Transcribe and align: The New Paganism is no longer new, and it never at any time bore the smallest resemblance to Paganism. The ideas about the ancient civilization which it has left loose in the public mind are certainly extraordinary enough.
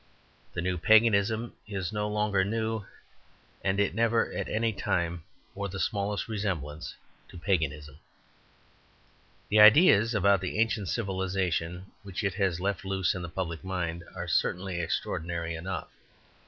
The 0.53 0.63
New 0.63 0.79
Paganism 0.79 1.53
is 1.67 1.93
no 1.93 2.09
longer 2.09 2.43
new, 2.43 2.85
and 3.63 3.79
it 3.79 3.93
never 3.93 4.33
at 4.33 4.49
any 4.49 4.73
time 4.73 5.23
bore 5.53 5.69
the 5.69 5.79
smallest 5.79 6.27
resemblance 6.27 6.95
to 7.29 7.37
Paganism. 7.37 7.99
The 9.49 9.59
ideas 9.59 10.15
about 10.15 10.41
the 10.41 10.57
ancient 10.57 10.87
civilization 10.89 11.91
which 12.01 12.23
it 12.23 12.33
has 12.33 12.59
left 12.59 12.83
loose 12.83 13.13
in 13.13 13.21
the 13.21 13.29
public 13.29 13.63
mind 13.63 14.03
are 14.15 14.27
certainly 14.27 14.79
extraordinary 14.81 15.53
enough. 15.53 15.89